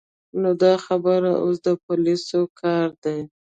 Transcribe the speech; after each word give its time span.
نو 0.41 0.49
دا 0.63 0.73
خبره 0.85 1.31
اوس 1.43 1.57
د 1.65 1.67
پولیسو 1.85 2.39
کار 2.61 2.87
دی. 3.03 3.19